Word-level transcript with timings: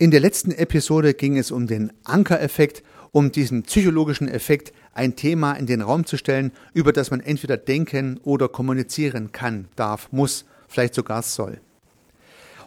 In 0.00 0.10
der 0.10 0.20
letzten 0.20 0.50
Episode 0.52 1.12
ging 1.12 1.36
es 1.36 1.50
um 1.50 1.66
den 1.66 1.92
Ankereffekt, 2.04 2.82
um 3.12 3.32
diesen 3.32 3.64
psychologischen 3.64 4.28
Effekt, 4.28 4.72
ein 4.94 5.14
Thema 5.14 5.52
in 5.52 5.66
den 5.66 5.82
Raum 5.82 6.06
zu 6.06 6.16
stellen, 6.16 6.52
über 6.72 6.94
das 6.94 7.10
man 7.10 7.20
entweder 7.20 7.58
denken 7.58 8.18
oder 8.22 8.48
kommunizieren 8.48 9.30
kann, 9.30 9.68
darf, 9.76 10.08
muss, 10.10 10.46
vielleicht 10.68 10.94
sogar 10.94 11.20
soll. 11.20 11.60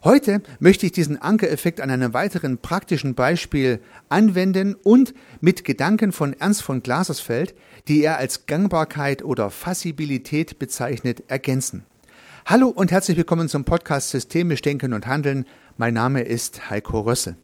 Heute 0.03 0.43
möchte 0.59 0.85
ich 0.85 0.91
diesen 0.91 1.19
Ankereffekt 1.19 1.81
an 1.81 1.89
einem 1.89 2.13
weiteren 2.13 2.59
praktischen 2.59 3.15
Beispiel 3.15 3.79
anwenden 4.09 4.75
und 4.75 5.15
mit 5.41 5.63
Gedanken 5.65 6.11
von 6.11 6.33
Ernst 6.33 6.61
von 6.61 6.83
Glasersfeld, 6.83 7.55
die 7.87 8.03
er 8.03 8.19
als 8.19 8.45
Gangbarkeit 8.45 9.23
oder 9.23 9.49
Fassibilität 9.49 10.59
bezeichnet, 10.59 11.23
ergänzen. 11.29 11.83
Hallo 12.45 12.67
und 12.67 12.91
herzlich 12.91 13.15
willkommen 13.15 13.47
zum 13.47 13.63
Podcast 13.63 14.09
Systemisch 14.09 14.61
Denken 14.61 14.91
und 14.91 15.07
Handeln. 15.07 15.45
Mein 15.75 15.95
Name 15.95 16.21
ist 16.21 16.69
Heiko 16.69 16.99
Rösse. 16.99 17.35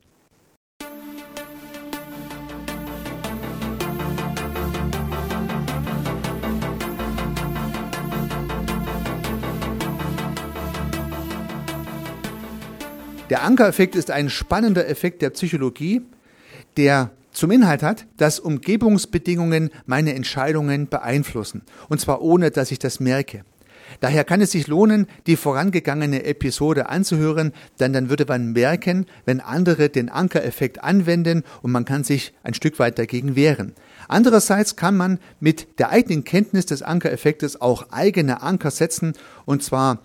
Der 13.32 13.44
Ankereffekt 13.44 13.96
ist 13.96 14.12
ein 14.12 14.30
spannender 14.30 14.88
Effekt 14.88 15.24
der 15.24 15.32
Psychologie, 15.32 16.02
der 16.78 17.10
zum 17.32 17.50
Inhalt 17.50 17.82
hat, 17.82 18.06
dass 18.18 18.40
Umgebungsbedingungen 18.40 19.72
meine 19.88 20.14
Entscheidungen 20.14 20.88
beeinflussen. 20.88 21.64
Und 21.88 22.00
zwar 22.00 22.22
ohne, 22.22 22.52
dass 22.52 22.72
ich 22.72 22.78
das 22.78 23.00
merke. 23.00 23.44
Daher 24.00 24.24
kann 24.24 24.42
es 24.42 24.52
sich 24.52 24.68
lohnen, 24.68 25.08
die 25.28 25.36
vorangegangene 25.36 26.24
Episode 26.24 26.90
anzuhören, 26.90 27.54
denn 27.80 27.94
dann 27.94 28.10
würde 28.10 28.26
man 28.28 28.52
merken, 28.52 29.06
wenn 29.26 29.40
andere 29.40 29.90
den 29.90 30.10
Ankereffekt 30.10 30.84
anwenden 30.84 31.44
und 31.62 31.72
man 31.72 31.86
kann 31.86 32.04
sich 32.04 32.34
ein 32.44 32.54
Stück 32.54 32.80
weit 32.80 33.00
dagegen 33.00 33.36
wehren. 33.36 33.74
Andererseits 34.08 34.76
kann 34.76 34.98
man 34.98 35.20
mit 35.40 35.80
der 35.80 35.90
eigenen 35.90 36.24
Kenntnis 36.24 36.66
des 36.66 36.82
Ankereffektes 36.82 37.62
auch 37.62 37.92
eigene 37.92 38.42
Anker 38.42 38.72
setzen 38.72 39.14
und 39.46 39.64
zwar 39.64 40.00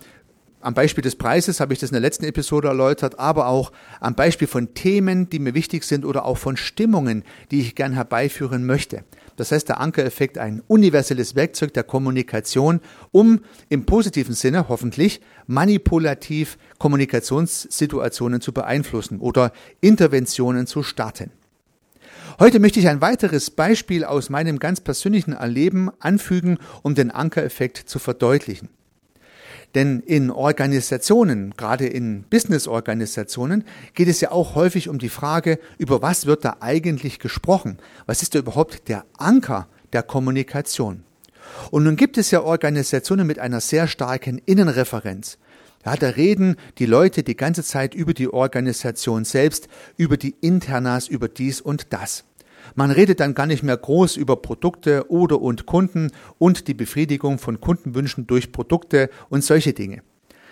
am 0.65 0.73
Beispiel 0.73 1.03
des 1.03 1.15
Preises 1.15 1.59
habe 1.59 1.73
ich 1.73 1.79
das 1.79 1.91
in 1.91 1.93
der 1.93 2.01
letzten 2.01 2.25
Episode 2.25 2.69
erläutert, 2.69 3.19
aber 3.19 3.45
auch 3.45 3.71
am 3.99 4.15
Beispiel 4.15 4.47
von 4.47 4.73
Themen, 4.73 5.29
die 5.29 5.37
mir 5.37 5.53
wichtig 5.53 5.83
sind 5.83 6.03
oder 6.05 6.25
auch 6.25 6.39
von 6.39 6.57
Stimmungen, 6.57 7.23
die 7.51 7.61
ich 7.61 7.75
gern 7.75 7.93
herbeiführen 7.93 8.65
möchte. 8.65 9.03
Das 9.35 9.51
heißt, 9.51 9.67
der 9.69 9.79
Ankereffekt 9.79 10.37
ein 10.37 10.61
universelles 10.67 11.35
Werkzeug 11.35 11.73
der 11.73 11.83
Kommunikation, 11.83 12.79
um 13.11 13.41
im 13.69 13.85
positiven 13.85 14.33
Sinne 14.33 14.69
hoffentlich 14.69 15.21
manipulativ 15.47 16.57
Kommunikationssituationen 16.77 18.41
zu 18.41 18.53
beeinflussen 18.53 19.19
oder 19.19 19.51
Interventionen 19.81 20.67
zu 20.67 20.83
starten. 20.83 21.31
Heute 22.39 22.59
möchte 22.59 22.79
ich 22.79 22.89
ein 22.89 22.99
weiteres 22.99 23.49
Beispiel 23.49 24.03
aus 24.03 24.29
meinem 24.29 24.59
ganz 24.59 24.81
persönlichen 24.81 25.33
Erleben 25.33 25.89
anfügen, 25.99 26.57
um 26.81 26.93
den 26.93 27.11
Ankereffekt 27.11 27.77
zu 27.77 27.97
verdeutlichen. 27.97 28.69
Denn 29.75 29.99
in 29.99 30.31
Organisationen, 30.31 31.53
gerade 31.57 31.85
in 31.85 32.23
Business-Organisationen, 32.23 33.65
geht 33.93 34.07
es 34.07 34.21
ja 34.21 34.31
auch 34.31 34.55
häufig 34.55 34.87
um 34.87 34.99
die 34.99 35.09
Frage, 35.09 35.59
über 35.77 36.01
was 36.01 36.25
wird 36.25 36.45
da 36.45 36.57
eigentlich 36.61 37.19
gesprochen? 37.19 37.77
Was 38.05 38.21
ist 38.21 38.35
da 38.35 38.39
überhaupt 38.39 38.87
der 38.87 39.03
Anker 39.17 39.67
der 39.91 40.01
Kommunikation? 40.01 41.03
Und 41.71 41.83
nun 41.83 41.97
gibt 41.97 42.17
es 42.17 42.31
ja 42.31 42.41
Organisationen 42.41 43.27
mit 43.27 43.37
einer 43.37 43.59
sehr 43.59 43.87
starken 43.87 44.41
Innenreferenz. 44.45 45.37
Ja, 45.85 45.95
da 45.95 46.09
reden 46.09 46.55
die 46.79 46.87
Leute 46.87 47.21
die 47.21 47.35
ganze 47.35 47.63
Zeit 47.63 47.93
über 47.93 48.13
die 48.13 48.29
Organisation 48.29 49.25
selbst, 49.25 49.67
über 49.97 50.17
die 50.17 50.35
Internas, 50.41 51.07
über 51.07 51.27
dies 51.27 51.61
und 51.61 51.93
das. 51.93 52.23
Man 52.73 52.91
redet 52.91 53.19
dann 53.19 53.35
gar 53.35 53.45
nicht 53.45 53.63
mehr 53.63 53.77
groß 53.77 54.17
über 54.17 54.37
Produkte 54.37 55.09
oder 55.09 55.41
und 55.41 55.65
Kunden 55.65 56.11
und 56.37 56.67
die 56.67 56.73
Befriedigung 56.73 57.37
von 57.37 57.61
Kundenwünschen 57.61 58.27
durch 58.27 58.51
Produkte 58.51 59.09
und 59.29 59.43
solche 59.43 59.73
Dinge. 59.73 60.01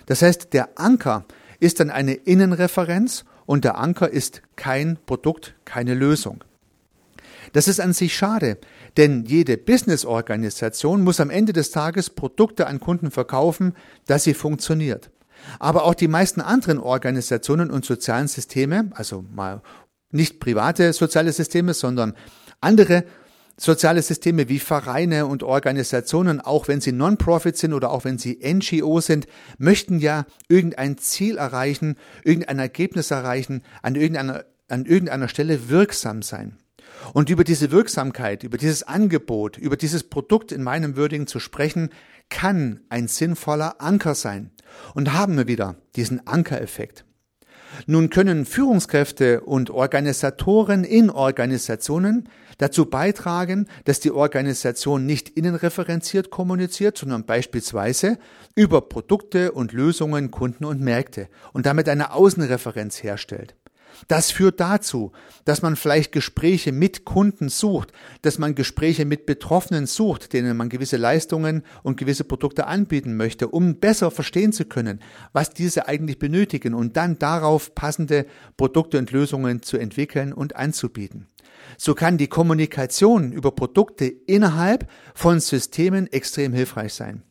Das 0.06 0.22
heißt, 0.22 0.54
der 0.54 0.80
Anker 0.80 1.26
ist 1.60 1.80
dann 1.80 1.90
eine 1.90 2.14
Innenreferenz 2.14 3.26
und 3.46 3.64
der 3.64 3.78
Anker 3.78 4.10
ist 4.10 4.42
kein 4.56 4.98
Produkt, 5.06 5.56
keine 5.66 5.94
Lösung. 5.94 6.44
Das 7.52 7.68
ist 7.68 7.80
an 7.80 7.94
sich 7.94 8.16
schade, 8.16 8.58
denn 8.98 9.26
jede 9.26 9.58
Business-Organisation 9.58 11.04
muss 11.04 11.20
am 11.20 11.30
Ende 11.30 11.54
des 11.54 11.72
Tages 11.72 12.10
Produkte 12.10 12.68
an 12.68 12.80
Kunden 12.80 13.12
verkaufen, 13.12 13.76
dass 14.08 14.24
sie 14.24 14.34
funktioniert. 14.34 15.10
Aber 15.60 15.84
auch 15.84 15.94
die 15.94 16.08
meisten 16.08 16.42
anderen 16.42 16.80
Organisationen 16.80 17.70
und 17.70 17.86
sozialen 17.86 18.28
Systeme, 18.28 18.90
also 18.96 19.26
mal 19.36 19.62
nicht 20.14 20.40
private 20.40 20.94
soziale 20.94 21.32
Systeme, 21.32 21.74
sondern 21.74 22.14
andere 22.62 23.04
soziale 23.58 24.02
Systeme 24.02 24.50
wie 24.50 24.60
Vereine 24.60 25.26
und 25.28 25.44
Organisationen, 25.44 26.42
auch 26.42 26.68
wenn 26.68 26.82
sie 26.82 26.92
Non-Profit 26.92 27.56
sind 27.58 27.74
oder 27.74 27.92
auch 27.92 28.04
wenn 28.04 28.18
sie 28.18 28.40
NGO 28.44 29.00
sind, 29.00 29.28
möchten 29.58 30.00
ja 30.00 30.26
irgendein 30.48 30.98
Ziel 30.98 31.38
erreichen, 31.38 31.96
irgendein 32.24 32.60
Ergebnis 32.60 33.12
erreichen, 33.12 33.62
an 33.82 33.96
irgendeiner, 33.96 34.46
an 34.70 34.86
irgendeiner 34.86 35.28
Stelle 35.28 35.70
wirksam 35.70 36.22
sein. 36.22 36.58
Und 37.14 37.30
über 37.30 37.44
diese 37.44 37.72
Wirksamkeit, 37.72 38.44
über 38.44 38.58
dieses 38.58 38.84
Angebot, 38.84 39.58
über 39.58 39.78
dieses 39.78 40.04
Produkt 40.04 40.52
in 40.52 40.64
meinem 40.64 40.96
Würdigen 40.96 41.28
zu 41.28 41.40
sprechen, 41.40 41.90
kann 42.30 42.82
ein 42.90 43.08
sinnvoller 43.08 43.82
Anker 43.82 44.16
sein. 44.16 44.52
Und 44.96 45.14
haben 45.14 45.38
wir 45.38 45.48
wieder 45.48 45.76
diesen 45.96 46.26
Ankereffekt. 46.26 47.06
Nun 47.86 48.10
können 48.10 48.46
Führungskräfte 48.46 49.42
und 49.42 49.70
Organisatoren 49.70 50.84
in 50.84 51.10
Organisationen 51.10 52.30
dazu 52.58 52.86
beitragen, 52.86 53.68
dass 53.86 54.00
die 54.00 54.12
Organisation 54.12 55.06
nicht 55.06 55.30
innenreferenziert 55.30 56.30
kommuniziert, 56.30 56.98
sondern 56.98 57.26
beispielsweise 57.26 58.18
über 58.56 58.82
Produkte 58.82 59.52
und 59.52 59.74
Lösungen, 59.74 60.32
Kunden 60.32 60.66
und 60.66 60.82
Märkte 60.82 61.28
und 61.52 61.66
damit 61.66 61.90
eine 61.90 62.14
Außenreferenz 62.14 63.04
herstellt. 63.04 63.56
Das 64.08 64.32
führt 64.32 64.60
dazu, 64.60 65.12
dass 65.46 65.62
man 65.62 65.76
vielleicht 65.76 66.12
Gespräche 66.12 66.72
mit 66.72 67.06
Kunden 67.06 67.50
sucht, 67.50 67.92
dass 68.22 68.40
man 68.40 68.56
Gespräche 68.56 69.06
mit 69.06 69.26
Betroffenen 69.26 69.86
sucht, 69.86 70.34
denen 70.34 70.58
man 70.58 70.70
gewisse 70.70 70.98
Leistungen 70.98 71.64
und 71.84 71.98
gewisse 71.98 72.24
Produkte 72.24 72.68
anbieten 72.68 73.16
möchte, 73.16 73.48
um 73.48 73.80
besser 73.80 74.12
verstehen 74.12 74.54
zu 74.54 74.66
können, 74.66 75.00
was 75.32 75.52
diese 75.52 75.88
eigentlich 75.88 76.20
benötigen 76.20 76.74
und 76.74 76.98
dann 76.98 77.20
darauf 77.20 77.76
passende 77.76 78.26
Produkte 78.58 78.98
und 78.98 79.12
Lösungen 79.12 79.62
zu 79.62 79.78
entwickeln 79.78 80.34
und 80.34 80.56
anzubieten. 80.56 81.28
So 81.78 81.96
kann 81.96 82.18
die 82.18 82.28
Kommunikation 82.28 83.32
über 83.32 83.52
Produkte 83.52 84.06
innerhalb 84.06 84.90
von 85.14 85.40
Systemen 85.40 86.12
extrem 86.12 86.54
hilfreich 86.54 86.94
sein. 86.94 87.24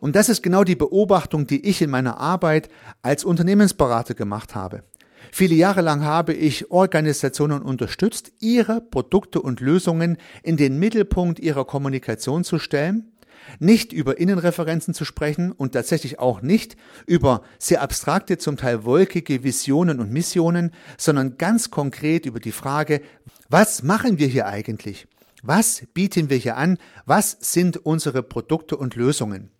Und 0.00 0.16
das 0.16 0.28
ist 0.28 0.42
genau 0.42 0.64
die 0.64 0.76
Beobachtung, 0.76 1.46
die 1.46 1.66
ich 1.66 1.82
in 1.82 1.90
meiner 1.90 2.18
Arbeit 2.18 2.68
als 3.02 3.24
Unternehmensberater 3.24 4.14
gemacht 4.14 4.54
habe. 4.54 4.84
Viele 5.32 5.54
Jahre 5.54 5.80
lang 5.80 6.04
habe 6.04 6.32
ich 6.32 6.70
Organisationen 6.70 7.62
unterstützt, 7.62 8.32
ihre 8.40 8.80
Produkte 8.80 9.40
und 9.40 9.60
Lösungen 9.60 10.16
in 10.42 10.56
den 10.56 10.78
Mittelpunkt 10.78 11.38
ihrer 11.38 11.64
Kommunikation 11.64 12.44
zu 12.44 12.58
stellen, 12.58 13.12
nicht 13.58 13.92
über 13.92 14.18
Innenreferenzen 14.18 14.94
zu 14.94 15.04
sprechen 15.04 15.52
und 15.52 15.72
tatsächlich 15.72 16.18
auch 16.18 16.42
nicht 16.42 16.76
über 17.06 17.42
sehr 17.58 17.82
abstrakte, 17.82 18.38
zum 18.38 18.56
Teil 18.56 18.84
wolkige 18.84 19.44
Visionen 19.44 20.00
und 20.00 20.10
Missionen, 20.10 20.72
sondern 20.98 21.38
ganz 21.38 21.70
konkret 21.70 22.26
über 22.26 22.40
die 22.40 22.52
Frage, 22.52 23.00
was 23.48 23.82
machen 23.82 24.18
wir 24.18 24.26
hier 24.26 24.46
eigentlich? 24.46 25.06
Was 25.46 25.84
bieten 25.94 26.28
wir 26.28 26.36
hier 26.36 26.56
an? 26.56 26.76
Was 27.04 27.36
sind 27.40 27.76
unsere 27.76 28.22
Produkte 28.22 28.76
und 28.76 28.96
Lösungen? 28.96 29.50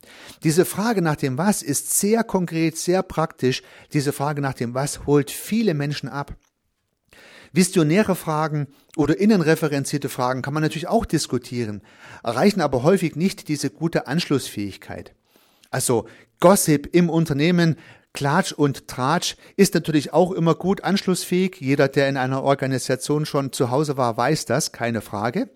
Diese 0.43 0.65
Frage 0.65 1.01
nach 1.01 1.17
dem 1.17 1.39
Was 1.39 1.63
ist 1.63 1.99
sehr 1.99 2.25
konkret, 2.25 2.77
sehr 2.77 3.03
praktisch. 3.05 3.63
Diese 3.93 4.13
Frage 4.13 4.43
nach 4.43 4.55
dem 4.55 4.75
Was 4.75 5.07
holt 5.07 5.31
viele 5.31 5.75
Menschen 5.75 6.09
ab. 6.09 6.35
Visionäre 7.53 8.17
Fragen 8.17 8.67
oder 8.97 9.19
innenreferenzierte 9.19 10.09
Fragen 10.09 10.43
kann 10.43 10.55
man 10.55 10.63
natürlich 10.63 10.89
auch 10.89 11.07
diskutieren, 11.07 11.83
erreichen 12.23 12.61
aber 12.61 12.83
häufig 12.83 13.15
nicht 13.15 13.49
diese 13.49 13.71
gute 13.71 14.09
Anschlussfähigkeit. 14.09 15.15
Also 15.71 16.07
Gossip 16.41 16.95
im 16.95 17.09
Unternehmen 17.09 17.77
Klatsch 18.17 18.53
und 18.53 18.89
Tratsch 18.89 19.37
ist 19.57 19.75
natürlich 19.75 20.15
auch 20.15 20.33
immer 20.33 20.55
gut 20.55 20.83
anschlussfähig. 20.83 21.57
Jeder, 21.61 21.87
der 21.87 22.09
in 22.09 22.17
einer 22.17 22.43
Organisation 22.43 23.27
schon 23.27 23.53
zu 23.53 23.71
Hause 23.71 23.99
war, 23.99 24.17
weiß 24.17 24.47
das, 24.47 24.73
keine 24.73 25.03
Frage. 25.03 25.51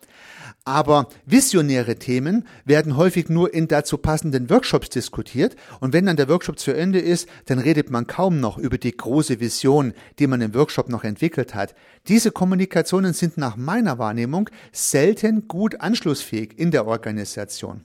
Aber 0.65 1.09
visionäre 1.25 1.97
Themen 1.97 2.47
werden 2.67 2.99
häufig 2.99 3.31
nur 3.31 3.55
in 3.55 3.67
dazu 3.67 3.97
passenden 3.97 4.51
Workshops 4.51 4.91
diskutiert. 4.91 5.57
Und 5.81 5.95
wenn 5.95 6.05
dann 6.05 6.17
der 6.17 6.29
Workshop 6.29 6.59
zu 6.59 6.73
Ende 6.73 6.99
ist, 6.99 7.31
dann 7.47 7.59
redet 7.59 7.91
man 7.91 8.07
kaum 8.07 8.41
noch 8.41 8.59
über 8.59 8.77
die 8.77 8.95
große 8.95 9.41
Vision, 9.41 9.95
die 10.19 10.27
man 10.27 10.43
im 10.43 10.55
Workshop 10.55 10.91
noch 10.91 11.03
entwickelt 11.03 11.55
hat. 11.55 11.75
Diese 12.09 12.31
Kommunikationen 12.31 13.15
sind 13.15 13.39
nach 13.39 13.57
meiner 13.57 13.99
Wahrnehmung 13.99 14.51
selten 14.71 15.49
gut 15.49 15.81
anschlussfähig 15.81 16.59
in 16.59 16.71
der 16.71 16.87
Organisation. 16.87 17.85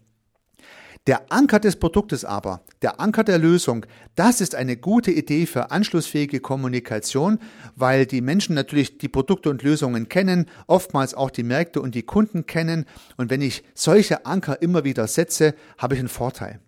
Der 1.08 1.32
Anker 1.32 1.60
des 1.60 1.76
Produktes 1.76 2.26
aber, 2.26 2.62
der 2.82 3.00
Anker 3.00 3.24
der 3.24 3.38
Lösung, 3.38 3.86
das 4.16 4.42
ist 4.42 4.56
eine 4.56 4.76
gute 4.76 5.12
Idee 5.12 5.46
für 5.46 5.70
anschlussfähige 5.70 6.40
Kommunikation, 6.40 7.38
weil 7.76 8.08
die 8.08 8.22
Menschen 8.22 8.56
natürlich 8.56 8.98
die 8.98 9.08
Produkte 9.08 9.52
und 9.52 9.62
Lösungen 9.62 10.10
kennen, 10.10 10.50
oftmals 10.66 11.14
auch 11.14 11.30
die 11.30 11.44
Märkte 11.44 11.80
und 11.80 11.94
die 11.94 12.02
Kunden 12.02 12.48
kennen. 12.48 12.86
Und 13.18 13.30
wenn 13.30 13.42
ich 13.42 13.64
solche 13.76 14.26
Anker 14.26 14.64
immer 14.64 14.84
wieder 14.84 15.06
setze, 15.06 15.54
habe 15.78 15.94
ich 15.94 16.00
einen 16.00 16.10
Vorteil. 16.10 16.60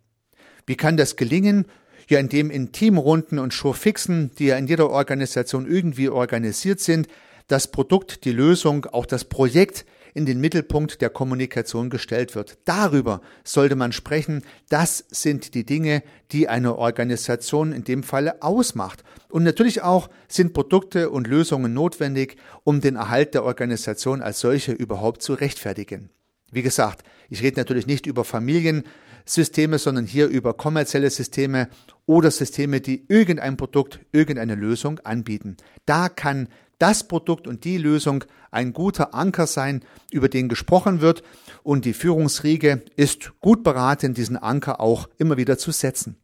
Wie 0.68 0.75
kann 0.75 0.98
das 0.98 1.16
gelingen? 1.16 1.66
Ja, 2.07 2.19
indem 2.19 2.51
in 2.51 2.72
Teamrunden 2.72 3.39
und 3.39 3.56
Showfixen, 3.56 4.31
die 4.38 4.45
ja 4.45 4.57
in 4.57 4.68
jeder 4.68 4.92
Organisation 4.92 5.68
irgendwie 5.68 6.10
organisiert 6.10 6.80
sind, 6.80 7.07
das 7.48 7.72
Produkt, 7.72 8.24
die 8.24 8.34
Lösung, 8.34 8.86
auch 8.86 9.07
das 9.07 9.25
Projekt 9.25 9.86
in 10.17 10.25
den 10.25 10.41
Mittelpunkt 10.41 10.99
der 10.99 11.11
Kommunikation 11.11 11.91
gestellt 11.91 12.33
wird. 12.33 12.57
Darüber 12.65 13.21
sollte 13.43 13.75
man 13.75 13.91
sprechen. 13.91 14.41
Das 14.67 15.05
sind 15.11 15.53
die 15.53 15.63
Dinge, 15.63 16.01
die 16.31 16.49
eine 16.49 16.75
Organisation 16.75 17.71
in 17.71 17.83
dem 17.83 18.01
Falle 18.01 18.41
ausmacht. 18.41 19.03
Und 19.29 19.43
natürlich 19.43 19.83
auch 19.83 20.09
sind 20.27 20.53
Produkte 20.53 21.11
und 21.11 21.27
Lösungen 21.27 21.75
notwendig, 21.75 22.37
um 22.63 22.81
den 22.81 22.95
Erhalt 22.95 23.35
der 23.35 23.43
Organisation 23.43 24.23
als 24.23 24.39
solche 24.39 24.71
überhaupt 24.71 25.21
zu 25.21 25.33
rechtfertigen. 25.33 26.09
Wie 26.51 26.63
gesagt, 26.63 27.03
ich 27.29 27.43
rede 27.43 27.59
natürlich 27.59 27.85
nicht 27.85 28.07
über 28.07 28.23
Familiensysteme, 28.23 29.77
sondern 29.77 30.07
hier 30.07 30.27
über 30.27 30.55
kommerzielle 30.55 31.11
Systeme 31.11 31.69
oder 32.07 32.31
Systeme, 32.31 32.81
die 32.81 33.05
irgendein 33.07 33.55
Produkt, 33.55 33.99
irgendeine 34.11 34.55
Lösung 34.55 34.99
anbieten. 35.01 35.57
Da 35.85 36.09
kann 36.09 36.47
das 36.79 37.07
Produkt 37.07 37.47
und 37.47 37.63
die 37.63 37.77
Lösung 37.77 38.24
ein 38.51 38.74
guter 38.74 39.13
Anker 39.13 39.47
sein, 39.47 39.83
über 40.12 40.29
den 40.29 40.50
gesprochen 40.50 41.01
wird 41.01 41.24
und 41.63 41.85
die 41.85 41.94
Führungsriege 41.94 42.83
ist 42.95 43.33
gut 43.39 43.63
beraten, 43.63 44.13
diesen 44.13 44.38
Anker 44.38 44.79
auch 44.79 45.09
immer 45.18 45.38
wieder 45.38 45.57
zu 45.57 45.71
setzen. 45.71 46.18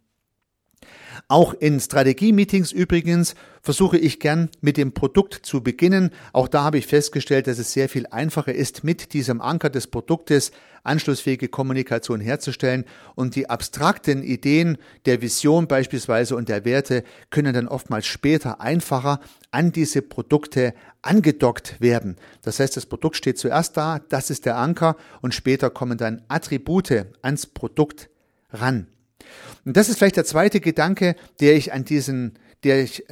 Auch 1.30 1.54
in 1.54 1.80
Strategie-Meetings 1.80 2.72
übrigens 2.72 3.36
versuche 3.62 3.98
ich 3.98 4.20
gern 4.20 4.50
mit 4.62 4.78
dem 4.78 4.94
Produkt 4.94 5.46
zu 5.46 5.64
beginnen. 5.64 6.12
Auch 6.34 6.48
da 6.48 6.64
habe 6.64 6.78
ich 6.78 6.86
festgestellt, 6.86 7.48
dass 7.48 7.60
es 7.60 7.72
sehr 7.72 7.88
viel 7.88 8.06
einfacher 8.08 8.54
ist, 8.54 8.84
mit 8.84 9.14
diesem 9.14 9.42
Anker 9.42 9.70
des 9.70 9.88
Produktes 9.88 10.52
anschlussfähige 10.84 11.48
Kommunikation 11.48 12.20
herzustellen 12.20 12.84
und 13.16 13.36
die 13.36 13.50
abstrakten 13.50 14.22
Ideen 14.22 14.78
der 15.06 15.22
Vision 15.22 15.68
beispielsweise 15.68 16.36
und 16.36 16.50
der 16.50 16.66
Werte 16.66 17.04
können 17.30 17.54
dann 17.54 17.70
oftmals 17.70 18.06
später 18.06 18.60
einfacher 18.60 19.22
an 19.52 19.72
diese 19.72 20.02
Produkte 20.02 20.74
angedockt 21.02 21.80
werden. 21.80 22.18
Das 22.42 22.60
heißt, 22.60 22.76
das 22.76 22.86
Produkt 22.86 23.16
steht 23.16 23.38
zuerst 23.38 23.78
da, 23.78 24.00
das 24.10 24.30
ist 24.30 24.46
der 24.46 24.58
Anker 24.58 24.98
und 25.22 25.34
später 25.34 25.70
kommen 25.70 25.98
dann 25.98 26.22
Attribute 26.28 27.06
ans 27.22 27.46
Produkt 27.46 28.10
ran. 28.52 28.88
Und 29.66 29.78
das 29.78 29.90
ist 29.90 29.98
vielleicht 29.98 30.18
der 30.18 30.26
zweite 30.26 30.60
Gedanke, 30.60 31.16
der 31.40 31.56
ich 31.56 31.74
an 31.74 31.86
diesen, 31.86 32.38
der 32.64 32.84
ich, 32.84 33.06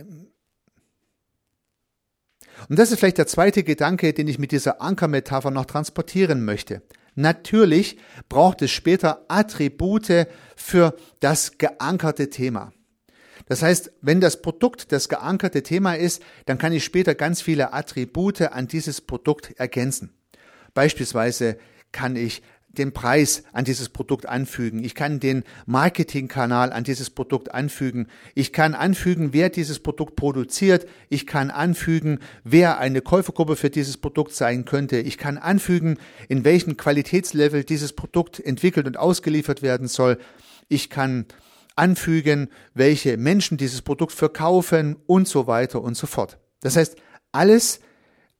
und 2.69 2.77
das 2.77 2.91
ist 2.91 2.99
vielleicht 2.99 3.17
der 3.17 3.27
zweite 3.27 3.63
Gedanke, 3.63 4.13
den 4.13 4.27
ich 4.27 4.39
mit 4.39 4.51
dieser 4.51 4.81
Ankermetapher 4.81 5.51
noch 5.51 5.65
transportieren 5.65 6.43
möchte. 6.43 6.81
Natürlich 7.15 7.97
braucht 8.29 8.61
es 8.61 8.71
später 8.71 9.25
Attribute 9.27 10.27
für 10.55 10.95
das 11.19 11.57
geankerte 11.57 12.29
Thema. 12.29 12.71
Das 13.47 13.61
heißt, 13.63 13.91
wenn 14.01 14.21
das 14.21 14.41
Produkt 14.41 14.91
das 14.91 15.09
geankerte 15.09 15.63
Thema 15.63 15.95
ist, 15.95 16.21
dann 16.45 16.57
kann 16.57 16.71
ich 16.71 16.85
später 16.85 17.15
ganz 17.15 17.41
viele 17.41 17.73
Attribute 17.73 18.41
an 18.41 18.67
dieses 18.67 19.01
Produkt 19.01 19.51
ergänzen. 19.57 20.13
Beispielsweise 20.73 21.57
kann 21.91 22.15
ich 22.15 22.43
den 22.77 22.93
Preis 22.93 23.43
an 23.51 23.65
dieses 23.65 23.89
Produkt 23.89 24.25
anfügen. 24.25 24.83
Ich 24.83 24.95
kann 24.95 25.19
den 25.19 25.43
Marketingkanal 25.65 26.71
an 26.71 26.83
dieses 26.83 27.09
Produkt 27.09 27.53
anfügen. 27.53 28.07
Ich 28.33 28.53
kann 28.53 28.75
anfügen, 28.75 29.33
wer 29.33 29.49
dieses 29.49 29.79
Produkt 29.79 30.15
produziert. 30.15 30.87
Ich 31.09 31.27
kann 31.27 31.51
anfügen, 31.51 32.19
wer 32.43 32.77
eine 32.77 33.01
Käufergruppe 33.01 33.55
für 33.55 33.69
dieses 33.69 33.97
Produkt 33.97 34.33
sein 34.33 34.65
könnte. 34.65 34.97
Ich 34.97 35.17
kann 35.17 35.37
anfügen, 35.37 35.97
in 36.29 36.45
welchem 36.45 36.77
Qualitätslevel 36.77 37.63
dieses 37.63 37.93
Produkt 37.93 38.39
entwickelt 38.39 38.87
und 38.87 38.97
ausgeliefert 38.97 39.61
werden 39.61 39.87
soll. 39.87 40.17
Ich 40.69 40.89
kann 40.89 41.25
anfügen, 41.75 42.49
welche 42.73 43.17
Menschen 43.17 43.57
dieses 43.57 43.81
Produkt 43.81 44.13
verkaufen 44.13 44.97
und 45.07 45.27
so 45.27 45.47
weiter 45.47 45.81
und 45.81 45.97
so 45.97 46.07
fort. 46.07 46.37
Das 46.61 46.75
heißt, 46.77 46.95
alles 47.31 47.79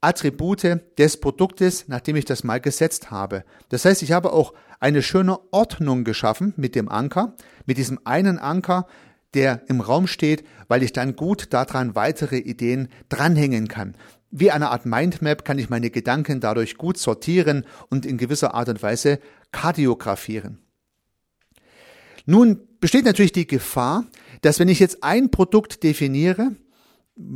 Attribute 0.01 0.81
des 0.97 1.19
Produktes, 1.19 1.87
nachdem 1.87 2.15
ich 2.15 2.25
das 2.25 2.43
mal 2.43 2.59
gesetzt 2.59 3.11
habe. 3.11 3.43
Das 3.69 3.85
heißt, 3.85 4.01
ich 4.01 4.11
habe 4.11 4.33
auch 4.33 4.53
eine 4.79 5.03
schöne 5.03 5.39
Ordnung 5.51 6.03
geschaffen 6.03 6.53
mit 6.57 6.75
dem 6.75 6.89
Anker, 6.89 7.35
mit 7.65 7.77
diesem 7.77 7.99
einen 8.03 8.39
Anker, 8.39 8.87
der 9.35 9.61
im 9.67 9.79
Raum 9.79 10.07
steht, 10.07 10.43
weil 10.67 10.83
ich 10.83 10.91
dann 10.91 11.15
gut 11.15 11.53
daran 11.53 11.95
weitere 11.95 12.37
Ideen 12.37 12.89
dranhängen 13.09 13.67
kann. 13.67 13.95
Wie 14.31 14.51
eine 14.51 14.71
Art 14.71 14.85
Mindmap 14.85 15.45
kann 15.45 15.59
ich 15.59 15.69
meine 15.69 15.89
Gedanken 15.89 16.39
dadurch 16.39 16.77
gut 16.77 16.97
sortieren 16.97 17.65
und 17.89 18.05
in 18.05 18.17
gewisser 18.17 18.53
Art 18.55 18.69
und 18.69 18.81
Weise 18.81 19.19
kardiografieren. 19.51 20.59
Nun 22.25 22.67
besteht 22.79 23.05
natürlich 23.05 23.33
die 23.33 23.47
Gefahr, 23.47 24.05
dass 24.41 24.59
wenn 24.59 24.69
ich 24.69 24.79
jetzt 24.79 25.03
ein 25.03 25.31
Produkt 25.31 25.83
definiere, 25.83 26.55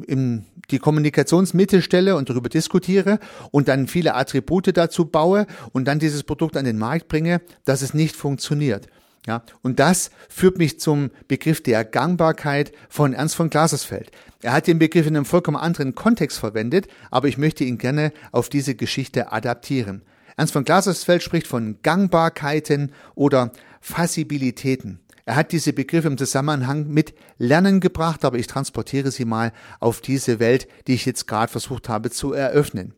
in 0.08 0.46
die 0.72 0.80
Kommunikationsmitte 0.80 1.82
stelle 1.82 2.16
und 2.16 2.30
darüber 2.30 2.50
diskutiere 2.50 3.20
und 3.52 3.68
dann 3.68 3.88
viele 3.88 4.16
Attribute 4.16 4.76
dazu 4.76 5.06
baue 5.06 5.48
und 5.74 5.86
dann 5.86 6.00
dieses 6.00 6.24
Produkt 6.24 6.58
an 6.58 6.66
den 6.66 6.78
Markt 6.78 7.08
bringe, 7.08 7.42
dass 7.66 7.82
es 7.82 7.94
nicht 7.94 8.16
funktioniert. 8.16 8.88
Ja, 9.28 9.44
und 9.64 9.80
das 9.80 10.12
führt 10.30 10.60
mich 10.60 10.80
zum 10.80 11.10
Begriff 11.28 11.64
der 11.64 11.84
Gangbarkeit 11.84 12.72
von 12.90 13.14
Ernst 13.14 13.36
von 13.36 13.50
Glasersfeld. 13.50 14.12
Er 14.44 14.54
hat 14.54 14.68
den 14.68 14.78
Begriff 14.78 15.08
in 15.08 15.16
einem 15.16 15.26
vollkommen 15.26 15.58
anderen 15.58 15.96
Kontext 15.96 16.38
verwendet, 16.38 16.88
aber 17.10 17.28
ich 17.28 17.40
möchte 17.40 17.64
ihn 17.64 17.80
gerne 17.80 18.12
auf 18.32 18.50
diese 18.50 18.76
Geschichte 18.76 19.32
adaptieren. 19.32 20.04
Ernst 20.38 20.54
von 20.54 20.64
Glasersfeld 20.64 21.24
spricht 21.24 21.48
von 21.48 21.78
Gangbarkeiten 21.82 22.92
oder 23.16 23.52
Fassibilitäten. 23.82 25.00
Er 25.26 25.36
hat 25.36 25.52
diese 25.52 25.74
Begriffe 25.74 26.08
im 26.08 26.18
Zusammenhang 26.18 26.88
mit 26.88 27.16
Lernen 27.38 27.80
gebracht, 27.80 28.24
aber 28.24 28.38
ich 28.38 28.46
transportiere 28.46 29.10
sie 29.10 29.26
mal 29.26 29.52
auf 29.80 30.00
diese 30.00 30.40
Welt, 30.40 30.68
die 30.88 30.94
ich 30.94 31.06
jetzt 31.06 31.28
gerade 31.28 31.52
versucht 31.52 31.90
habe 31.90 32.12
zu 32.12 32.34
eröffnen. 32.34 32.94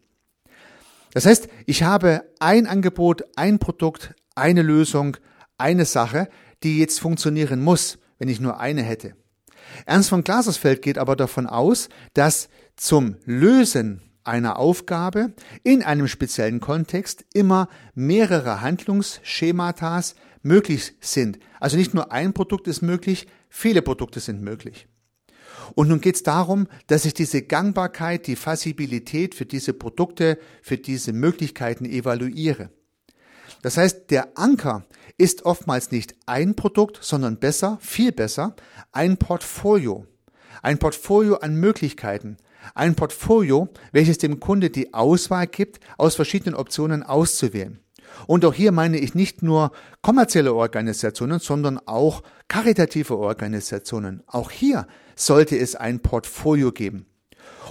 Das 1.14 1.26
heißt, 1.26 1.48
ich 1.66 1.84
habe 1.84 2.24
ein 2.40 2.68
Angebot, 2.68 3.24
ein 3.38 3.60
Produkt, 3.60 4.14
eine 4.36 4.62
Lösung, 4.62 5.16
eine 5.58 5.86
Sache, 5.86 6.28
die 6.64 6.80
jetzt 6.80 7.00
funktionieren 7.00 7.64
muss, 7.64 7.98
wenn 8.20 8.28
ich 8.28 8.42
nur 8.42 8.60
eine 8.60 8.84
hätte. 8.84 9.16
Ernst 9.86 10.10
von 10.10 10.24
Glasersfeld 10.24 10.82
geht 10.82 10.98
aber 10.98 11.16
davon 11.16 11.48
aus, 11.48 11.88
dass 12.14 12.50
zum 12.76 13.16
Lösen 13.26 14.02
einer 14.24 14.60
Aufgabe 14.60 15.34
in 15.64 15.82
einem 15.82 16.08
speziellen 16.08 16.60
Kontext 16.60 17.26
immer 17.34 17.70
mehrere 17.96 18.62
Handlungsschematas 18.62 20.16
möglich 20.48 20.94
sind. 21.02 21.40
Also 21.60 21.78
nicht 21.78 21.94
nur 21.94 22.12
ein 22.12 22.34
Produkt 22.34 22.68
ist 22.68 22.82
möglich, 22.82 23.28
viele 23.50 23.82
Produkte 23.82 24.20
sind 24.20 24.42
möglich. 24.42 24.88
Und 25.76 25.90
nun 25.90 26.02
geht 26.02 26.16
es 26.16 26.24
darum, 26.24 26.68
dass 26.88 27.06
ich 27.06 27.14
diese 27.14 27.42
Gangbarkeit, 27.42 28.28
die 28.28 28.36
Fassibilität 28.36 29.36
für 29.36 29.46
diese 29.46 29.74
Produkte, 29.74 30.40
für 30.62 30.78
diese 30.78 31.14
Möglichkeiten 31.14 31.86
evaluiere. 31.86 32.70
Das 33.62 33.78
heißt, 33.78 34.12
der 34.12 34.38
Anker 34.38 34.86
ist 35.18 35.46
oftmals 35.46 35.92
nicht 35.92 36.16
ein 36.26 36.56
Produkt, 36.56 37.00
sondern 37.02 37.38
besser, 37.38 37.78
viel 37.82 38.12
besser, 38.12 38.56
ein 38.92 39.18
Portfolio. 39.18 40.06
Ein 40.62 40.78
Portfolio 40.78 41.38
an 41.38 41.56
Möglichkeiten. 41.56 42.38
Ein 42.76 42.96
Portfolio, 42.96 43.70
welches 43.92 44.18
dem 44.18 44.40
Kunde 44.40 44.70
die 44.70 44.94
Auswahl 44.94 45.48
gibt, 45.48 45.80
aus 45.98 46.16
verschiedenen 46.16 46.56
Optionen 46.56 47.04
auszuwählen. 47.04 47.80
Und 48.26 48.46
auch 48.46 48.54
hier 48.54 48.72
meine 48.72 48.98
ich 48.98 49.16
nicht 49.16 49.44
nur 49.44 49.72
kommerzielle 50.02 50.54
Organisationen, 50.54 51.40
sondern 51.40 51.80
auch 51.86 52.24
karitative 52.48 53.18
Organisationen. 53.18 54.24
Auch 54.28 54.52
hier 54.52 54.88
sollte 55.16 55.58
es 55.58 55.76
ein 55.76 56.00
Portfolio 56.02 56.72
geben. 56.72 57.06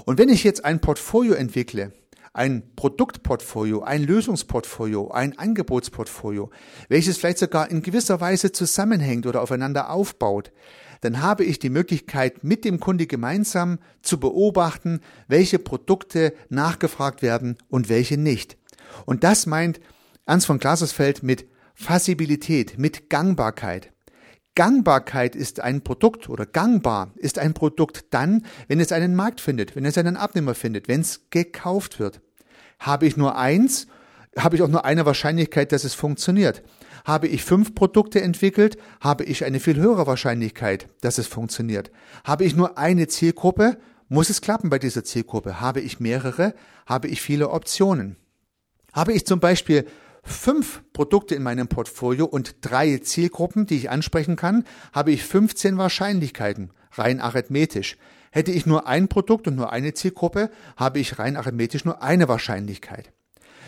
Und 0.04 0.18
wenn 0.18 0.28
ich 0.28 0.44
jetzt 0.44 0.64
ein 0.64 0.80
Portfolio 0.80 1.34
entwickle, 1.34 1.92
ein 2.32 2.74
Produktportfolio, 2.76 3.82
ein 3.82 4.02
Lösungsportfolio, 4.02 5.10
ein 5.10 5.38
Angebotsportfolio, 5.38 6.50
welches 6.88 7.16
vielleicht 7.16 7.38
sogar 7.38 7.70
in 7.70 7.82
gewisser 7.82 8.20
Weise 8.20 8.52
zusammenhängt 8.52 9.26
oder 9.26 9.40
aufeinander 9.40 9.90
aufbaut, 9.90 10.52
dann 11.00 11.22
habe 11.22 11.44
ich 11.44 11.58
die 11.58 11.70
Möglichkeit, 11.70 12.44
mit 12.44 12.64
dem 12.64 12.78
Kunde 12.78 13.06
gemeinsam 13.06 13.78
zu 14.02 14.20
beobachten, 14.20 15.00
welche 15.28 15.58
Produkte 15.58 16.34
nachgefragt 16.48 17.22
werden 17.22 17.56
und 17.68 17.88
welche 17.88 18.18
nicht. 18.18 18.58
Und 19.06 19.24
das 19.24 19.46
meint 19.46 19.80
Ernst 20.26 20.46
von 20.46 20.58
Glasersfeld 20.58 21.22
mit 21.22 21.46
Fassibilität, 21.74 22.78
mit 22.78 23.08
Gangbarkeit. 23.10 23.92
Gangbarkeit 24.56 25.36
ist 25.36 25.60
ein 25.60 25.84
Produkt 25.84 26.28
oder 26.28 26.46
gangbar 26.46 27.12
ist 27.14 27.38
ein 27.38 27.54
Produkt 27.54 28.06
dann, 28.10 28.44
wenn 28.66 28.80
es 28.80 28.90
einen 28.90 29.14
Markt 29.14 29.40
findet, 29.40 29.76
wenn 29.76 29.84
es 29.84 29.96
einen 29.96 30.16
Abnehmer 30.16 30.54
findet, 30.54 30.88
wenn 30.88 31.02
es 31.02 31.30
gekauft 31.30 32.00
wird. 32.00 32.20
Habe 32.80 33.06
ich 33.06 33.16
nur 33.16 33.36
eins, 33.36 33.86
habe 34.36 34.56
ich 34.56 34.62
auch 34.62 34.68
nur 34.68 34.84
eine 34.84 35.06
Wahrscheinlichkeit, 35.06 35.70
dass 35.70 35.84
es 35.84 35.94
funktioniert. 35.94 36.64
Habe 37.04 37.28
ich 37.28 37.44
fünf 37.44 37.76
Produkte 37.76 38.20
entwickelt, 38.20 38.78
habe 39.00 39.22
ich 39.22 39.44
eine 39.44 39.60
viel 39.60 39.76
höhere 39.76 40.08
Wahrscheinlichkeit, 40.08 40.88
dass 41.02 41.18
es 41.18 41.28
funktioniert. 41.28 41.92
Habe 42.24 42.44
ich 42.44 42.56
nur 42.56 42.78
eine 42.78 43.06
Zielgruppe, 43.06 43.78
muss 44.08 44.28
es 44.30 44.40
klappen 44.40 44.70
bei 44.70 44.80
dieser 44.80 45.04
Zielgruppe. 45.04 45.60
Habe 45.60 45.80
ich 45.80 46.00
mehrere, 46.00 46.54
habe 46.84 47.06
ich 47.06 47.22
viele 47.22 47.50
Optionen. 47.50 48.16
Habe 48.92 49.12
ich 49.12 49.26
zum 49.26 49.40
Beispiel 49.40 49.86
fünf 50.26 50.82
Produkte 50.92 51.34
in 51.34 51.42
meinem 51.42 51.68
Portfolio 51.68 52.26
und 52.26 52.56
drei 52.60 52.98
Zielgruppen, 52.98 53.66
die 53.66 53.76
ich 53.76 53.90
ansprechen 53.90 54.36
kann, 54.36 54.64
habe 54.92 55.12
ich 55.12 55.24
15 55.24 55.78
Wahrscheinlichkeiten, 55.78 56.70
rein 56.92 57.20
arithmetisch. 57.20 57.96
Hätte 58.30 58.52
ich 58.52 58.66
nur 58.66 58.86
ein 58.86 59.08
Produkt 59.08 59.46
und 59.46 59.56
nur 59.56 59.72
eine 59.72 59.94
Zielgruppe, 59.94 60.50
habe 60.76 60.98
ich 60.98 61.18
rein 61.18 61.36
arithmetisch 61.36 61.84
nur 61.84 62.02
eine 62.02 62.28
Wahrscheinlichkeit. 62.28 63.12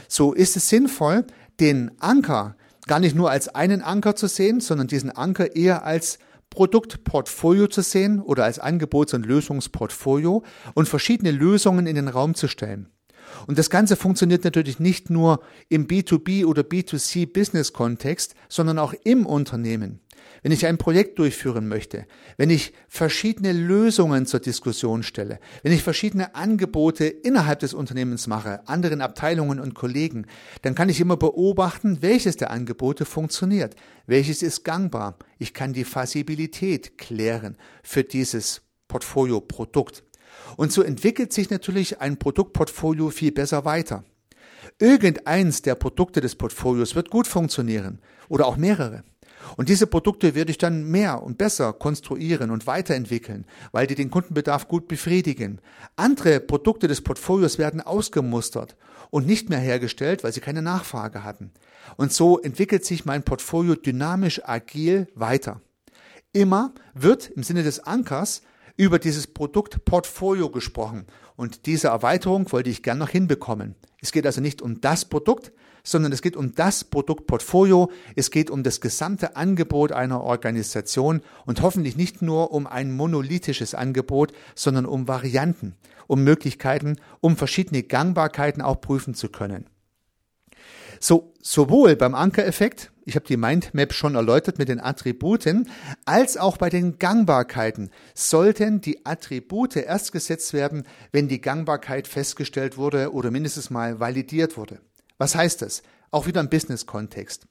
So 0.09 0.33
ist 0.35 0.57
es 0.57 0.69
sinnvoll, 0.69 1.25
den 1.61 1.93
Anker 2.01 2.57
gar 2.87 2.99
nicht 2.99 3.15
nur 3.15 3.31
als 3.31 3.49
einen 3.49 3.83
Anker 3.83 4.17
zu 4.17 4.27
sehen, 4.27 4.61
sondern 4.61 4.89
diesen 4.89 5.11
Anker 5.11 5.55
eher 5.55 5.85
als 5.85 6.19
Produktportfolio 6.51 7.69
zu 7.69 7.83
sehen 7.83 8.21
oder 8.21 8.45
als 8.45 8.59
Angebots- 8.59 9.15
und 9.15 9.27
Lösungsportfolio 9.27 10.43
und 10.75 10.89
verschiedene 10.89 11.31
Lösungen 11.31 11.87
in 11.87 11.95
den 11.95 12.09
Raum 12.09 12.35
zu 12.35 12.49
stellen. 12.49 12.89
Und 13.47 13.59
das 13.59 13.71
Ganze 13.71 13.97
funktioniert 13.97 14.45
natürlich 14.45 14.79
nicht 14.79 15.11
nur 15.11 15.41
im 15.69 15.87
B2B 15.87 16.45
oder 16.45 16.63
B2C 16.63 17.33
Business-Kontext, 17.33 18.35
sondern 18.49 18.79
auch 18.79 18.95
im 19.05 19.27
Unternehmen. 19.27 20.01
Wenn 20.43 20.53
ich 20.53 20.67
ein 20.67 20.79
Projekt 20.79 21.19
durchführen 21.19 21.69
möchte, 21.69 22.07
wenn 22.37 22.51
ich 22.51 22.73
verschiedene 22.89 23.53
Lösungen 23.53 24.27
zur 24.27 24.41
Diskussion 24.41 25.03
stelle, 25.03 25.41
wenn 25.63 25.73
ich 25.73 25.83
verschiedene 25.83 26.35
Angebote 26.35 27.07
innerhalb 27.07 27.61
des 27.61 27.75
Unternehmens 27.75 28.27
mache, 28.27 28.67
anderen 28.69 29.01
Abteilungen 29.01 29.59
und 29.59 29.75
Kollegen, 29.75 30.27
dann 30.63 30.75
kann 30.75 30.89
ich 30.89 31.01
immer 31.01 31.17
beobachten, 31.17 31.99
welches 32.03 32.37
der 32.37 32.51
Angebote 32.51 33.05
funktioniert, 33.05 33.75
welches 34.07 34.43
ist 34.43 34.65
gangbar. 34.65 35.19
Ich 35.39 35.55
kann 35.55 35.73
die 35.73 35.85
Fassibilität 35.85 36.99
klären 36.99 37.57
für 37.83 38.05
dieses 38.05 38.63
Portfolio 38.87 39.41
Produkt. 39.41 40.05
Und 40.57 40.73
so 40.73 40.83
entwickelt 40.83 41.33
sich 41.33 41.51
natürlich 41.51 42.01
ein 42.01 42.19
Produktportfolio 42.19 43.11
viel 43.11 43.33
besser 43.33 43.65
weiter. 43.65 44.05
Irgendeins 44.79 45.63
der 45.63 45.75
Produkte 45.75 46.21
des 46.21 46.37
Portfolios 46.37 46.95
wird 46.95 47.11
gut 47.11 47.27
funktionieren 47.27 48.01
oder 48.29 48.47
auch 48.47 48.57
mehrere. 48.57 49.03
Und 49.57 49.69
diese 49.69 49.87
Produkte 49.87 50.35
werde 50.35 50.51
ich 50.51 50.59
dann 50.59 50.85
mehr 50.85 51.23
und 51.23 51.39
besser 51.39 51.73
konstruieren 51.73 52.51
und 52.51 52.67
weiterentwickeln, 52.67 53.47
weil 53.73 53.87
die 53.87 53.95
den 53.95 54.11
Kundenbedarf 54.11 54.69
gut 54.69 54.89
befriedigen. 54.89 55.61
Andere 55.97 56.41
Produkte 56.41 56.89
des 56.89 57.03
Portfolios 57.03 57.59
werden 57.59 57.81
ausgemustert 57.81 58.77
und 59.11 59.27
nicht 59.27 59.49
mehr 59.49 59.59
hergestellt, 59.59 60.23
weil 60.23 60.33
sie 60.33 60.41
keine 60.41 60.63
Nachfrage 60.63 61.25
hatten. 61.25 61.53
Und 61.97 62.13
so 62.13 62.39
entwickelt 62.39 62.85
sich 62.85 63.05
mein 63.05 63.23
Portfolio 63.23 63.75
dynamisch 63.75 64.43
agil 64.45 65.09
weiter. 65.15 65.61
Immer 66.33 66.75
wird 66.95 67.31
im 67.31 67.43
Sinne 67.43 67.63
des 67.63 67.81
Ankers 67.81 68.43
über 68.79 68.99
dieses 68.99 69.27
Produktportfolio 69.27 70.49
gesprochen. 70.49 71.05
Und 71.37 71.67
diese 71.67 71.89
Erweiterung 71.89 72.51
wollte 72.53 72.71
ich 72.71 72.83
gern 72.83 72.97
noch 72.97 73.11
hinbekommen. 73.11 73.75
Es 74.01 74.13
geht 74.13 74.25
also 74.25 74.41
nicht 74.41 74.63
um 74.63 74.81
das 74.81 75.05
Produkt, 75.05 75.53
sondern 75.83 76.13
es 76.13 76.23
geht 76.23 76.37
um 76.37 76.55
das 76.55 76.85
Produktportfolio. 76.85 77.91
Es 78.15 78.31
geht 78.31 78.51
um 78.51 78.63
das 78.63 78.81
gesamte 78.81 79.37
Angebot 79.37 79.93
einer 79.93 80.23
Organisation 80.23 81.23
und 81.45 81.61
hoffentlich 81.61 81.97
nicht 81.97 82.23
nur 82.23 82.53
um 82.53 82.67
ein 82.67 82.93
monolithisches 82.93 83.75
Angebot, 83.75 84.33
sondern 84.55 84.87
um 84.87 85.09
Varianten, 85.09 85.75
um 86.07 86.23
Möglichkeiten, 86.23 86.97
um 87.21 87.37
verschiedene 87.37 87.83
Gangbarkeiten 87.83 88.63
auch 88.63 88.81
prüfen 88.81 89.15
zu 89.15 89.29
können. 89.29 89.69
So, 91.01 91.35
sowohl 91.43 91.97
beim 91.97 92.15
Ankereffekt, 92.15 92.93
ich 93.09 93.17
habe 93.17 93.27
die 93.27 93.39
Mindmap 93.39 93.95
schon 93.95 94.17
erläutert 94.17 94.59
mit 94.59 94.69
den 94.69 94.81
Attributen, 94.81 95.71
als 96.05 96.37
auch 96.37 96.59
bei 96.59 96.69
den 96.69 96.99
Gangbarkeiten 96.99 97.91
sollten 98.15 98.83
die 98.83 99.07
Attribute 99.07 99.77
erst 99.77 100.13
gesetzt 100.13 100.53
werden, 100.53 100.85
wenn 101.11 101.27
die 101.27 101.41
Gangbarkeit 101.41 102.07
festgestellt 102.07 102.77
wurde 102.77 103.15
oder 103.15 103.31
mindestens 103.31 103.71
mal 103.71 103.99
validiert 103.99 104.59
wurde. 104.59 104.83
Was 105.17 105.35
heißt 105.35 105.63
das? 105.63 105.83
Auch 106.11 106.27
wieder 106.27 106.43
im 106.43 106.51
Business-Kontext. 106.51 107.47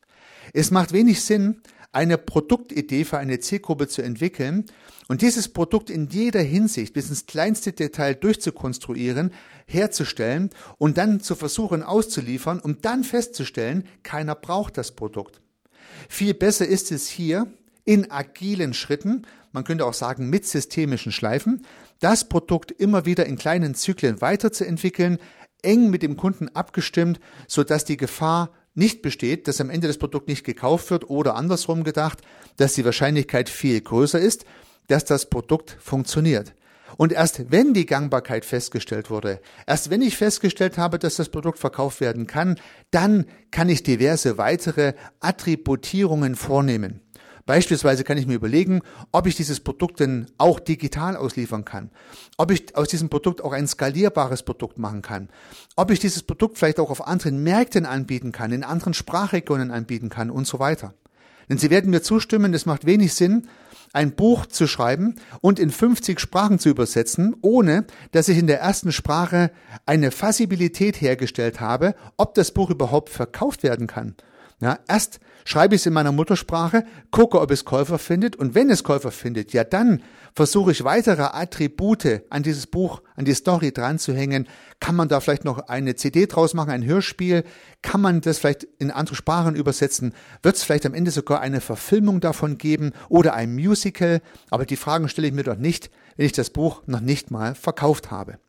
Es 0.54 0.70
macht 0.70 0.94
wenig 0.94 1.22
Sinn, 1.22 1.62
eine 1.92 2.20
Produktidee 2.20 3.04
für 3.04 3.18
eine 3.18 3.40
Zielgruppe 3.40 3.88
zu 3.88 4.04
entwickeln 4.04 4.66
und 5.08 5.24
dieses 5.24 5.48
Produkt 5.50 5.90
in 5.90 6.08
jeder 6.08 6.42
Hinsicht 6.42 6.94
bis 6.94 7.10
ins 7.10 7.26
kleinste 7.26 7.72
Detail 7.72 8.14
durchzukonstruieren, 8.14 9.34
herzustellen 9.66 10.52
und 10.78 11.00
dann 11.00 11.20
zu 11.20 11.34
versuchen 11.34 11.82
auszuliefern, 11.82 12.60
um 12.60 12.80
dann 12.82 13.04
festzustellen, 13.04 13.88
keiner 14.04 14.36
braucht 14.36 14.78
das 14.78 14.92
Produkt. 14.92 15.42
Viel 16.10 16.34
besser 16.34 16.68
ist 16.68 16.92
es 16.92 17.08
hier, 17.08 17.48
in 17.86 18.12
agilen 18.12 18.74
Schritten, 18.74 19.26
man 19.54 19.64
könnte 19.64 19.86
auch 19.86 19.94
sagen 19.94 20.30
mit 20.30 20.46
systemischen 20.46 21.14
Schleifen, 21.14 21.66
das 22.00 22.28
Produkt 22.28 22.72
immer 22.72 23.06
wieder 23.06 23.26
in 23.26 23.38
kleinen 23.38 23.76
Zyklen 23.76 24.20
weiterzuentwickeln, 24.20 25.20
eng 25.62 25.90
mit 25.90 26.04
dem 26.04 26.18
Kunden 26.18 26.50
abgestimmt, 26.50 27.20
sodass 27.48 27.86
die 27.86 27.98
Gefahr 27.98 28.52
nicht 28.76 29.02
besteht, 29.02 29.48
dass 29.48 29.62
am 29.62 29.70
Ende 29.70 29.88
das 29.88 29.98
Produkt 29.98 30.28
nicht 30.28 30.44
gekauft 30.44 30.92
wird 30.92 31.10
oder 31.10 31.36
andersrum 31.36 31.84
gedacht, 31.84 32.22
dass 32.58 32.74
die 32.74 32.86
Wahrscheinlichkeit 32.86 33.50
viel 33.50 33.80
größer 33.82 34.20
ist, 34.20 34.46
dass 34.88 35.06
das 35.06 35.30
Produkt 35.30 35.78
funktioniert. 35.80 36.54
Und 36.96 37.12
erst 37.12 37.52
wenn 37.52 37.74
die 37.74 37.86
Gangbarkeit 37.86 38.46
festgestellt 38.46 39.10
wurde, 39.10 39.42
erst 39.66 39.90
wenn 39.90 40.02
ich 40.02 40.18
festgestellt 40.18 40.78
habe, 40.78 41.00
dass 41.00 41.18
das 41.18 41.30
Produkt 41.30 41.60
verkauft 41.60 42.00
werden 42.00 42.28
kann, 42.28 42.60
dann 42.92 43.26
kann 43.52 43.68
ich 43.68 43.84
diverse 43.84 44.38
weitere 44.38 44.94
Attributierungen 45.20 46.36
vornehmen. 46.36 47.02
Beispielsweise 47.48 48.04
kann 48.04 48.18
ich 48.18 48.28
mir 48.28 48.36
überlegen, 48.36 48.82
ob 49.14 49.26
ich 49.26 49.36
dieses 49.36 49.62
Produkt 49.62 50.02
denn 50.02 50.28
auch 50.38 50.60
digital 50.60 51.16
ausliefern 51.16 51.64
kann, 51.64 51.92
ob 52.38 52.52
ich 52.52 52.76
aus 52.76 52.90
diesem 52.90 53.08
Produkt 53.08 53.42
auch 53.42 53.54
ein 53.54 53.68
skalierbares 53.68 54.44
Produkt 54.44 54.78
machen 54.78 55.02
kann, 55.02 55.30
ob 55.78 55.90
ich 55.90 56.00
dieses 56.00 56.24
Produkt 56.24 56.58
vielleicht 56.58 56.78
auch 56.78 56.90
auf 56.90 57.08
anderen 57.08 57.42
Märkten 57.42 57.86
anbieten 57.86 58.34
kann, 58.34 58.52
in 58.52 58.66
anderen 58.66 58.94
Sprachregionen 58.94 59.72
anbieten 59.72 60.10
kann 60.10 60.30
und 60.30 60.46
so 60.46 60.60
weiter. 60.60 60.94
Denn 61.50 61.58
Sie 61.58 61.70
werden 61.70 61.92
mir 61.92 62.02
zustimmen, 62.02 62.54
es 62.54 62.66
macht 62.66 62.86
wenig 62.86 63.14
Sinn, 63.14 63.48
ein 63.94 64.12
Buch 64.16 64.46
zu 64.46 64.68
schreiben 64.68 65.16
und 65.42 65.60
in 65.60 65.72
50 65.72 66.20
Sprachen 66.20 66.60
zu 66.60 66.70
übersetzen, 66.70 67.36
ohne 67.42 67.86
dass 68.12 68.28
ich 68.28 68.38
in 68.38 68.48
der 68.48 68.60
ersten 68.60 68.92
Sprache 68.92 69.52
eine 69.86 70.12
Fassibilität 70.12 71.00
hergestellt 71.00 71.60
habe, 71.60 71.96
ob 72.18 72.34
das 72.36 72.52
Buch 72.52 72.70
überhaupt 72.70 73.10
verkauft 73.10 73.64
werden 73.64 73.88
kann. 73.88 74.16
Ja, 74.60 74.80
erst 74.88 75.20
schreibe 75.46 75.76
ich 75.76 75.82
es 75.82 75.86
in 75.86 75.94
meiner 75.94 76.12
Muttersprache, 76.12 76.84
gucke, 77.12 77.40
ob 77.40 77.52
es 77.52 77.64
Käufer 77.64 78.00
findet 78.00 78.36
und 78.36 78.56
wenn 78.56 78.72
es 78.72 78.84
Käufer 78.84 79.12
findet, 79.12 79.54
ja 79.54 79.64
dann 79.64 80.02
versuche 80.36 80.72
ich 80.72 80.84
weitere 80.84 81.22
Attribute 81.22 82.24
an 82.32 82.42
dieses 82.42 82.66
Buch, 82.66 83.04
an 83.16 83.26
die 83.26 83.36
Story 83.36 83.72
dran 83.72 84.00
zu 84.00 84.14
hängen. 84.14 84.48
Kann 84.80 84.96
man 84.96 85.10
da 85.10 85.20
vielleicht 85.20 85.46
noch 85.46 85.60
eine 85.68 85.96
CD 85.96 86.26
draus 86.26 86.56
machen, 86.56 86.72
ein 86.72 86.86
Hörspiel? 86.86 87.44
Kann 87.84 88.02
man 88.02 88.22
das 88.22 88.40
vielleicht 88.40 88.64
in 88.64 88.90
andere 88.90 89.16
Sprachen 89.16 89.56
übersetzen? 89.56 90.14
Wird 90.42 90.56
es 90.56 90.64
vielleicht 90.64 90.88
am 90.88 90.96
Ende 90.96 91.12
sogar 91.12 91.40
eine 91.42 91.62
Verfilmung 91.62 92.20
davon 92.20 92.58
geben 92.58 92.94
oder 93.10 93.36
ein 93.36 93.54
Musical? 93.54 94.22
Aber 94.50 94.66
die 94.66 94.76
Fragen 94.76 95.08
stelle 95.08 95.28
ich 95.28 95.34
mir 95.34 95.44
doch 95.44 95.58
nicht, 95.58 95.92
wenn 96.16 96.26
ich 96.26 96.34
das 96.34 96.50
Buch 96.50 96.82
noch 96.88 97.02
nicht 97.02 97.30
mal 97.30 97.54
verkauft 97.54 98.10
habe. 98.10 98.40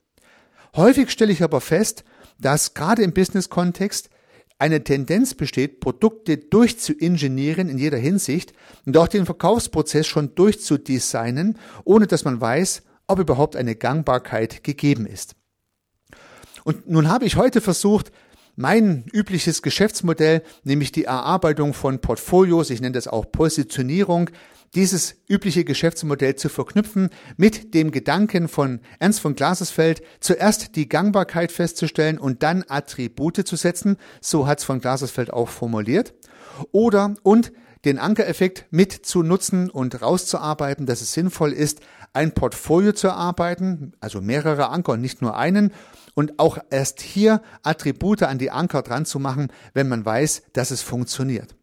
Häufig 0.74 1.10
stelle 1.10 1.32
ich 1.32 1.42
aber 1.42 1.60
fest, 1.60 2.04
dass 2.38 2.72
gerade 2.72 3.02
im 3.02 3.12
Business-Kontext 3.12 4.10
eine 4.58 4.82
Tendenz 4.82 5.34
besteht, 5.34 5.80
Produkte 5.80 6.36
durchzuingenieren 6.36 7.68
in 7.68 7.78
jeder 7.78 7.98
Hinsicht 7.98 8.52
und 8.84 8.96
auch 8.96 9.08
den 9.08 9.24
Verkaufsprozess 9.24 10.06
schon 10.06 10.34
durchzudesignen, 10.34 11.58
ohne 11.84 12.06
dass 12.06 12.24
man 12.24 12.40
weiß, 12.40 12.82
ob 13.06 13.20
überhaupt 13.20 13.56
eine 13.56 13.76
Gangbarkeit 13.76 14.64
gegeben 14.64 15.06
ist. 15.06 15.36
Und 16.64 16.88
nun 16.88 17.08
habe 17.08 17.24
ich 17.24 17.36
heute 17.36 17.60
versucht, 17.60 18.10
mein 18.56 19.04
übliches 19.12 19.62
Geschäftsmodell, 19.62 20.42
nämlich 20.64 20.90
die 20.90 21.04
Erarbeitung 21.04 21.72
von 21.72 22.00
Portfolios, 22.00 22.70
ich 22.70 22.80
nenne 22.80 22.92
das 22.92 23.06
auch 23.06 23.30
Positionierung, 23.30 24.30
dieses 24.74 25.16
übliche 25.28 25.64
Geschäftsmodell 25.64 26.36
zu 26.36 26.48
verknüpfen 26.48 27.10
mit 27.36 27.74
dem 27.74 27.90
Gedanken 27.90 28.48
von 28.48 28.80
Ernst 28.98 29.20
von 29.20 29.34
Glasersfeld, 29.34 30.02
zuerst 30.20 30.76
die 30.76 30.88
Gangbarkeit 30.88 31.52
festzustellen 31.52 32.18
und 32.18 32.42
dann 32.42 32.64
Attribute 32.68 33.46
zu 33.46 33.56
setzen, 33.56 33.96
so 34.20 34.46
hat 34.46 34.58
es 34.58 34.64
von 34.64 34.80
Glasersfeld 34.80 35.32
auch 35.32 35.48
formuliert, 35.48 36.14
oder 36.72 37.14
und 37.22 37.52
den 37.84 37.98
Ankereffekt 37.98 38.66
mit 38.70 38.92
zu 38.92 39.22
nutzen 39.22 39.70
und 39.70 40.02
rauszuarbeiten, 40.02 40.86
dass 40.86 41.00
es 41.00 41.12
sinnvoll 41.12 41.52
ist, 41.52 41.80
ein 42.12 42.34
Portfolio 42.34 42.92
zu 42.92 43.08
erarbeiten, 43.08 43.92
also 44.00 44.20
mehrere 44.20 44.70
Anker 44.70 44.92
und 44.92 45.00
nicht 45.00 45.22
nur 45.22 45.36
einen, 45.36 45.72
und 46.14 46.40
auch 46.40 46.58
erst 46.70 47.00
hier 47.00 47.42
Attribute 47.62 48.24
an 48.24 48.38
die 48.38 48.50
Anker 48.50 48.82
dran 48.82 49.04
zu 49.04 49.20
machen, 49.20 49.52
wenn 49.72 49.88
man 49.88 50.04
weiß, 50.04 50.42
dass 50.52 50.72
es 50.72 50.82
funktioniert. 50.82 51.54